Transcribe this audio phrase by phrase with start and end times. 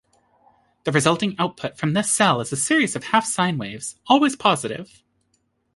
[0.83, 5.03] The resulting output from this cell is a series of half-sine waves, always positive.